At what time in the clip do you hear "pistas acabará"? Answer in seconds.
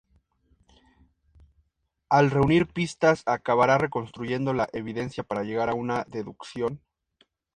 2.65-3.77